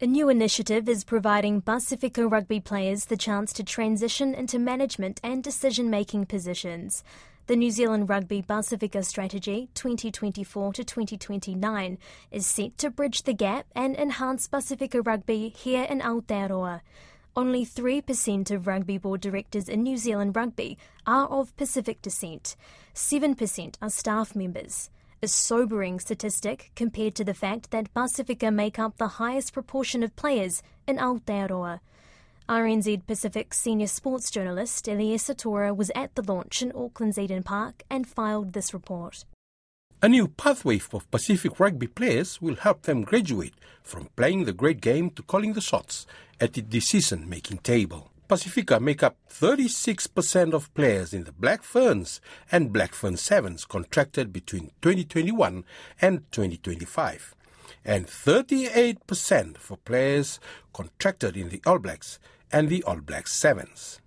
A 0.00 0.06
new 0.06 0.28
initiative 0.28 0.88
is 0.88 1.04
providing 1.04 1.62
Pasifika 1.62 2.28
rugby 2.28 2.58
players 2.58 3.04
the 3.04 3.16
chance 3.16 3.52
to 3.52 3.62
transition 3.62 4.34
into 4.34 4.58
management 4.58 5.20
and 5.22 5.40
decision 5.40 5.88
making 5.88 6.26
positions. 6.26 7.04
The 7.46 7.54
New 7.54 7.70
Zealand 7.70 8.08
Rugby 8.08 8.42
Pasifika 8.42 9.04
Strategy 9.04 9.68
2024 9.74 10.72
to 10.72 10.82
2029 10.82 11.98
is 12.32 12.44
set 12.44 12.76
to 12.78 12.90
bridge 12.90 13.22
the 13.22 13.34
gap 13.34 13.66
and 13.76 13.94
enhance 13.94 14.48
Pasifika 14.48 15.00
rugby 15.06 15.50
here 15.50 15.84
in 15.84 16.00
Aotearoa. 16.00 16.80
Only 17.36 17.64
3% 17.64 18.50
of 18.50 18.66
rugby 18.66 18.98
board 18.98 19.20
directors 19.20 19.68
in 19.68 19.84
New 19.84 19.96
Zealand 19.96 20.34
Rugby 20.34 20.76
are 21.06 21.28
of 21.28 21.56
Pacific 21.56 22.02
descent. 22.02 22.56
7% 22.96 23.76
are 23.80 23.90
staff 23.90 24.34
members. 24.34 24.90
A 25.24 25.28
sobering 25.28 26.00
statistic 26.00 26.70
compared 26.76 27.14
to 27.14 27.24
the 27.24 27.32
fact 27.32 27.70
that 27.70 27.94
Pasifika 27.94 28.52
make 28.52 28.78
up 28.78 28.98
the 28.98 29.16
highest 29.16 29.54
proportion 29.54 30.02
of 30.02 30.14
players 30.16 30.62
in 30.86 30.98
Aotearoa. 30.98 31.80
RNZ 32.46 33.06
Pacific 33.06 33.54
senior 33.54 33.86
sports 33.86 34.30
journalist 34.30 34.84
Eliesa 34.84 35.34
Tora 35.34 35.72
was 35.72 35.90
at 35.94 36.14
the 36.14 36.22
launch 36.22 36.60
in 36.60 36.72
Auckland's 36.72 37.16
Eden 37.16 37.42
Park 37.42 37.84
and 37.88 38.06
filed 38.06 38.52
this 38.52 38.74
report. 38.74 39.24
A 40.02 40.10
new 40.10 40.28
pathway 40.28 40.76
for 40.76 41.00
Pacific 41.10 41.58
rugby 41.58 41.86
players 41.86 42.42
will 42.42 42.56
help 42.56 42.82
them 42.82 43.00
graduate 43.00 43.54
from 43.82 44.10
playing 44.16 44.44
the 44.44 44.52
great 44.52 44.82
game 44.82 45.08
to 45.12 45.22
calling 45.22 45.54
the 45.54 45.62
shots 45.62 46.06
at 46.38 46.52
the 46.52 46.60
decision 46.60 47.26
making 47.30 47.60
table. 47.64 48.10
Pasifika 48.28 48.80
make 48.80 49.02
up 49.02 49.16
36% 49.30 50.54
of 50.54 50.72
players 50.74 51.12
in 51.12 51.24
the 51.24 51.32
Black 51.32 51.62
Ferns 51.62 52.20
and 52.50 52.72
Black 52.72 52.94
Fern 52.94 53.16
Sevens 53.16 53.64
contracted 53.64 54.32
between 54.32 54.70
2021 54.80 55.64
and 56.00 56.22
2025, 56.32 57.34
and 57.84 58.06
38% 58.06 59.58
for 59.58 59.76
players 59.76 60.40
contracted 60.72 61.36
in 61.36 61.50
the 61.50 61.60
All 61.66 61.78
Blacks 61.78 62.18
and 62.50 62.68
the 62.68 62.82
All 62.84 63.00
Blacks 63.00 63.32
Sevens. 63.32 64.00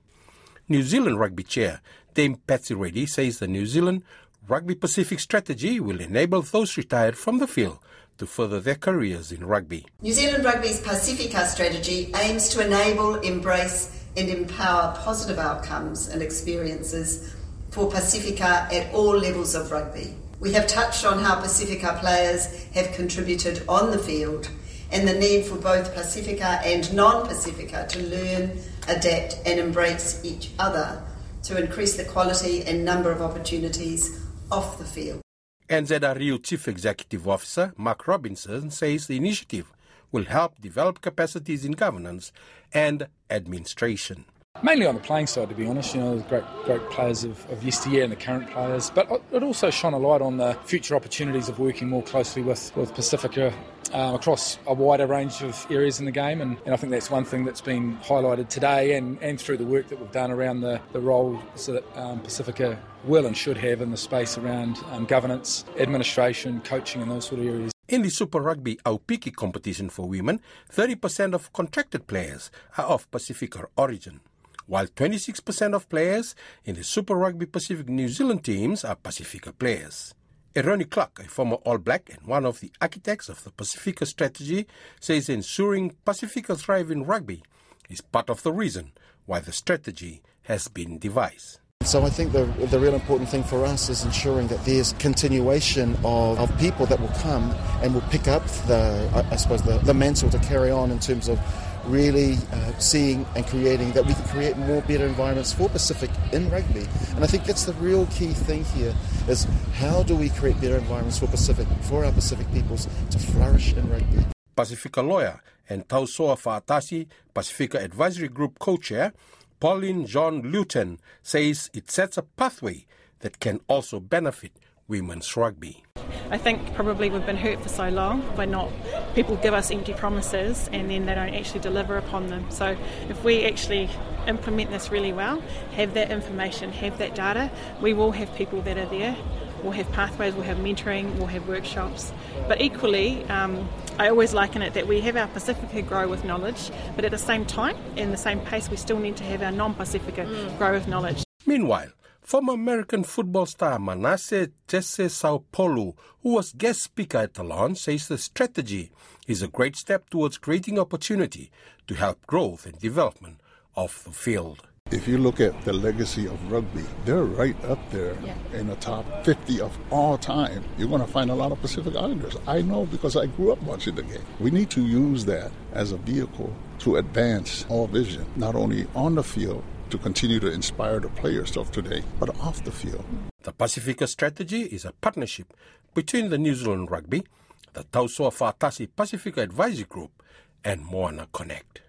New 0.68 0.82
Zealand 0.82 1.20
Rugby 1.20 1.44
Chair 1.44 1.82
Dame 2.16 2.38
Patsy 2.48 2.74
Reddy 2.74 3.06
says 3.06 3.38
the 3.38 3.48
New 3.48 3.68
Zealand 3.68 4.02
Rugby 4.48 4.74
Pacific 4.74 5.20
strategy 5.20 5.80
will 5.80 6.02
enable 6.02 6.42
those 6.42 6.76
retired 6.76 7.16
from 7.16 7.38
the 7.38 7.48
field 7.48 7.78
to 8.18 8.26
further 8.26 8.60
their 8.60 8.76
careers 8.76 9.32
in 9.32 9.46
rugby. 9.46 9.86
New 10.02 10.14
Zealand 10.14 10.44
Rugby's 10.44 10.82
Pasifika 10.82 11.46
strategy 11.46 12.12
aims 12.16 12.50
to 12.50 12.66
enable, 12.66 13.16
embrace, 13.16 14.06
and 14.18 14.30
empower 14.30 14.96
positive 14.98 15.38
outcomes 15.38 16.08
and 16.08 16.22
experiences 16.22 17.36
for 17.70 17.90
Pasifika 17.90 18.74
at 18.74 18.92
all 18.94 19.16
levels 19.16 19.54
of 19.54 19.72
rugby. 19.72 20.16
We 20.40 20.54
have 20.54 20.68
touched 20.68 21.06
on 21.06 21.20
how 21.20 21.40
Pasifika 21.40 22.00
players 22.00 22.66
have 22.74 22.92
contributed 22.94 23.64
on 23.70 23.92
the 23.92 24.00
field 24.00 24.50
and 24.92 25.08
the 25.08 25.14
need 25.14 25.46
for 25.46 25.56
both 25.56 25.94
Pasifika 25.94 26.62
and 26.66 26.92
non 26.94 27.28
Pasifika 27.28 27.88
to 27.90 28.00
learn, 28.00 28.58
adapt, 28.88 29.40
and 29.46 29.60
embrace 29.60 30.22
each 30.26 30.52
other 30.58 31.04
to 31.44 31.62
increase 31.62 31.96
the 31.96 32.06
quality 32.06 32.64
and 32.64 32.84
number 32.84 33.12
of 33.12 33.22
opportunities 33.22 34.26
off 34.52 34.78
the 34.80 34.86
field. 34.86 35.22
NZRU 35.70 36.44
Chief 36.44 36.68
Executive 36.68 37.28
Officer 37.28 37.74
Mark 37.78 38.08
Robinson 38.08 38.72
says 38.72 39.08
the 39.08 39.18
initiative 39.18 39.72
will 40.12 40.26
help 40.26 40.60
develop 40.62 41.02
capacities 41.02 41.66
in 41.66 41.74
governance 41.74 42.32
and 42.74 43.08
administration. 43.30 44.26
Mainly 44.64 44.88
on 44.88 44.96
the 44.96 45.02
playing 45.02 45.28
side, 45.28 45.50
to 45.50 45.56
be 45.56 45.68
honest. 45.68 45.94
You 45.94 46.02
know, 46.02 46.18
the 46.18 46.24
great, 46.24 46.44
great 46.66 46.90
players 46.90 47.24
of, 47.24 47.48
of 47.52 47.64
yesteryear 47.64 48.04
and 48.04 48.12
the 48.12 48.16
current 48.16 48.50
players. 48.50 48.90
But 48.90 49.22
it 49.32 49.44
also 49.44 49.70
shone 49.70 49.94
a 49.94 50.00
light 50.00 50.22
on 50.22 50.38
the 50.38 50.56
future 50.66 50.96
opportunities 50.96 51.48
of 51.48 51.60
working 51.60 51.90
more 51.90 52.02
closely 52.02 52.42
with, 52.42 52.76
with 52.76 52.92
Pasifika 52.96 53.54
um, 53.94 54.16
across 54.16 54.58
a 54.66 54.74
wider 54.74 55.06
range 55.06 55.44
of 55.44 55.68
areas 55.70 56.00
in 56.00 56.06
the 56.06 56.12
game. 56.12 56.42
And, 56.42 56.58
and, 56.66 56.74
I 56.74 56.78
think 56.78 56.92
that's 56.92 57.12
one 57.12 57.24
thing 57.24 57.46
that's 57.46 57.62
been 57.62 57.98
highlighted 58.00 58.50
today 58.50 58.96
and, 58.96 59.22
and 59.22 59.40
through 59.40 59.58
the 59.58 59.66
work 59.66 59.90
that 59.90 60.00
we've 60.00 60.12
done 60.12 60.32
around 60.32 60.62
the, 60.62 60.82
the 60.92 61.00
roles 61.00 61.68
that 61.68 61.84
um, 61.96 62.22
Pasifika 62.22 62.80
will 63.04 63.28
and 63.28 63.38
should 63.38 63.58
have 63.58 63.80
in 63.82 63.92
the 63.92 63.98
space 63.98 64.40
around 64.40 64.80
um, 64.92 65.06
governance, 65.06 65.66
administration, 65.78 66.62
coaching, 66.62 67.02
and 67.04 67.12
those 67.12 67.28
sort 67.28 67.42
of 67.42 67.48
areas. 67.48 67.72
In 67.88 68.02
the 68.02 68.10
Super 68.10 68.42
Rugby 68.42 68.76
Aupiki 68.86 69.34
competition 69.34 69.90
for 69.90 70.08
women, 70.10 70.42
30% 70.74 71.34
of 71.34 71.54
contracted 71.54 72.06
players 72.06 72.52
are 72.78 72.86
of 72.86 73.10
Pasifika 73.12 73.66
origin 73.78 74.20
while 74.68 74.86
26% 74.86 75.74
of 75.74 75.88
players 75.90 76.36
in 76.66 76.76
the 76.76 76.84
Super 76.84 77.16
Rugby 77.16 77.46
Pacific 77.46 77.88
New 77.88 78.10
Zealand 78.10 78.44
teams 78.44 78.84
are 78.84 78.98
Pasifika 78.98 79.58
players. 79.58 80.14
Eroni 80.54 80.90
Clarke, 80.90 81.20
a 81.20 81.30
former 81.30 81.56
All 81.64 81.78
Black 81.78 82.10
and 82.10 82.28
one 82.28 82.46
of 82.46 82.60
the 82.60 82.72
architects 82.82 83.30
of 83.30 83.44
the 83.44 83.52
Pasifika 83.52 84.06
strategy, 84.06 84.68
says 85.00 85.30
ensuring 85.30 85.96
Pasifika 86.06 86.60
thrive 86.60 86.92
in 86.92 87.04
rugby 87.04 87.44
is 87.90 88.02
part 88.02 88.30
of 88.30 88.44
the 88.44 88.52
reason 88.52 88.92
why 89.26 89.40
the 89.40 89.54
strategy 89.54 90.22
has 90.44 90.68
been 90.68 91.00
devised. 91.00 91.60
So 91.88 92.04
I 92.04 92.10
think 92.10 92.34
the, 92.34 92.44
the 92.44 92.80
real 92.80 92.96
important 92.96 93.30
thing 93.30 93.44
for 93.44 93.66
us 93.66 93.88
is 93.88 94.04
ensuring 94.04 94.48
that 94.48 94.66
there's 94.66 94.92
continuation 95.00 95.96
of, 96.04 96.38
of 96.38 96.60
people 96.60 96.86
that 96.88 97.00
will 97.00 97.16
come 97.20 97.56
and 97.82 97.94
will 97.94 98.02
pick 98.10 98.28
up 98.28 98.46
the, 98.68 99.10
I, 99.16 99.32
I 99.32 99.36
suppose, 99.38 99.62
the, 99.62 99.78
the 99.78 99.94
mantle 99.94 100.30
to 100.32 100.40
carry 100.40 100.70
on 100.70 100.92
in 100.92 101.00
terms 101.00 101.30
of 101.30 101.40
really 101.86 102.34
uh, 102.52 102.78
seeing 102.78 103.26
and 103.38 103.48
creating 103.48 103.94
that 103.94 104.06
we 104.06 104.14
can 104.14 104.24
create 104.26 104.58
more 104.58 104.82
better 104.82 105.06
environments 105.06 105.54
for 105.54 105.70
Pacific 105.70 106.10
in 106.34 106.50
rugby. 106.50 106.86
And 107.16 107.24
I 107.24 107.28
think 107.28 107.46
that's 107.46 107.64
the 107.64 107.72
real 107.76 108.06
key 108.08 108.34
thing 108.34 108.66
here 108.66 108.94
is 109.30 109.46
how 109.76 110.04
do 110.04 110.14
we 110.14 110.28
create 110.28 110.60
better 110.60 110.76
environments 110.76 111.20
for 111.20 111.28
Pacific, 111.28 111.68
for 111.84 112.04
our 112.04 112.12
Pacific 112.12 112.52
peoples 112.52 112.90
to 113.12 113.18
flourish 113.18 113.72
in 113.72 113.90
rugby. 113.90 114.26
Pasifika 114.58 115.08
lawyer 115.08 115.42
and 115.70 115.88
Tausoa 115.88 116.36
Fa'atasi, 116.36 117.08
Pasifika 117.34 117.82
Advisory 117.82 118.28
Group 118.28 118.60
co-chair, 118.60 119.14
Pauline 119.60 120.06
John 120.06 120.44
Luton, 120.44 121.00
says 121.24 121.72
it 121.74 121.90
sets 121.90 122.16
a 122.16 122.22
pathway 122.22 122.86
that 123.22 123.40
can 123.40 123.60
also 123.68 124.00
benefit 124.00 124.52
women's 124.88 125.36
rugby. 125.36 125.84
I 126.30 126.38
think 126.38 126.76
probably 126.76 127.10
we've 127.10 127.26
been 127.26 127.38
hurt 127.38 127.64
for 127.64 127.70
so 127.70 127.90
long 127.90 128.22
by 128.36 128.46
not 128.46 128.72
people 129.16 129.36
give 129.38 129.56
us 129.56 129.72
empty 129.72 129.94
promises 129.94 130.70
and 130.72 130.92
then 130.92 131.08
they 131.08 131.16
don't 131.16 131.34
actually 131.34 131.62
deliver 131.62 131.98
upon 131.98 132.28
them. 132.28 132.46
So 132.52 132.78
if 133.10 133.24
we 133.24 133.46
actually 133.46 133.90
implement 134.28 134.70
this 134.70 134.92
really 134.92 135.12
well, 135.12 135.42
have 135.74 135.96
that 135.96 136.12
information, 136.12 136.72
have 136.74 137.00
that 137.00 137.16
data, 137.16 137.50
we 137.82 137.94
will 137.94 138.12
have 138.12 138.34
people 138.36 138.62
that 138.62 138.78
are 138.78 138.86
there. 138.86 139.18
We'll 139.64 139.74
have 139.74 139.92
pathways, 139.92 140.34
we'll 140.34 140.44
have 140.44 140.58
mentoring, 140.58 141.16
we'll 141.16 141.28
have 141.28 141.48
workshops. 141.48 142.12
But 142.48 142.62
equally, 142.62 143.24
um, 143.26 143.68
I 144.00 144.10
always 144.10 144.34
liken 144.34 144.62
it 144.62 144.74
that 144.74 144.88
we 144.88 145.02
have 145.02 145.16
our 145.16 145.28
Pasifika 145.28 145.88
grow 145.88 146.08
with 146.08 146.24
knowledge, 146.24 146.72
but 146.96 147.06
at 147.06 147.12
the 147.12 147.18
same 147.18 147.46
time, 147.46 147.78
in 147.96 148.12
the 148.12 148.18
same 148.18 148.40
pace, 148.42 148.70
we 148.70 148.78
still 148.78 149.00
need 149.00 149.18
to 149.18 149.24
have 149.24 149.42
our 149.42 149.52
non 149.52 149.74
Pasifika 149.76 150.26
mm. 150.26 150.58
grow 150.58 150.74
with 150.74 150.88
knowledge. 150.88 151.24
Meanwhile, 151.46 151.92
Former 152.28 152.56
American 152.56 153.06
football 153.06 153.46
star 153.46 153.80
Manasseh 153.80 154.50
Jesse 154.68 155.06
Sapolu, 155.06 155.96
who 156.22 156.34
was 156.34 156.52
guest 156.52 156.84
speaker 156.84 157.20
at 157.20 157.36
the 157.36 157.44
launch, 157.46 157.78
says 157.78 158.10
the 158.10 158.18
strategy 158.18 158.92
is 159.28 159.42
a 159.42 159.48
great 159.48 159.78
step 159.78 160.10
towards 160.10 160.38
creating 160.38 160.78
opportunity 160.78 161.50
to 161.88 161.96
help 161.96 162.28
growth 162.28 162.66
and 162.66 162.78
development 162.80 163.40
of 163.78 164.04
the 164.04 164.12
field. 164.12 164.68
If 164.90 165.06
you 165.06 165.18
look 165.18 165.42
at 165.42 165.66
the 165.66 165.74
legacy 165.74 166.28
of 166.28 166.52
rugby, 166.52 166.86
they're 167.04 167.26
right 167.26 167.62
up 167.66 167.80
there 167.92 168.16
yeah. 168.24 168.36
in 168.54 168.68
the 168.68 168.76
top 168.78 169.26
50 169.26 169.60
of 169.60 169.78
all 169.92 170.18
time. 170.18 170.64
You're 170.78 170.88
going 170.88 171.02
to 171.02 171.08
find 171.08 171.30
a 171.30 171.36
lot 171.36 171.52
of 171.52 171.60
Pacific 171.60 171.94
Islanders. 171.96 172.38
I 172.48 172.62
know 172.62 172.86
because 172.86 173.18
I 173.18 173.26
grew 173.26 173.52
up 173.52 173.62
watching 173.64 173.96
the 173.96 174.04
game. 174.04 174.24
We 174.40 174.50
need 174.50 174.70
to 174.72 174.82
use 174.82 175.26
that 175.26 175.52
as 175.74 175.92
a 175.92 175.98
vehicle 175.98 176.56
to 176.80 176.96
advance 176.96 177.66
our 177.70 177.86
vision, 177.88 178.26
not 178.38 178.56
only 178.56 178.88
on 178.96 179.16
the 179.16 179.24
field, 179.24 179.62
to 179.90 179.98
continue 179.98 180.40
to 180.40 180.52
inspire 180.52 181.02
the 181.02 181.10
players 181.10 181.58
of 181.58 181.70
today, 181.72 182.02
but 182.18 182.30
off 182.40 182.64
the 182.64 182.72
field. 182.72 183.04
The 183.44 183.52
Pasifika 183.52 184.08
strategy 184.08 184.62
is 184.62 184.86
a 184.86 184.94
partnership 184.94 185.54
between 185.94 186.30
the 186.30 186.38
New 186.38 186.56
Zealand 186.56 186.92
Rugby, 186.92 187.26
the 187.74 187.84
Tausoa 187.84 188.32
Fa'atasi 188.32 188.88
Pasifika 188.96 189.40
Advisory 189.40 189.84
Group, 189.84 190.24
and 190.64 190.86
Moana 190.86 191.28
Connect. 191.34 191.82